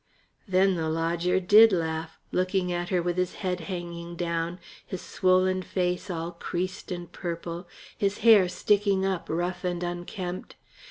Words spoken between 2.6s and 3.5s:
at her with his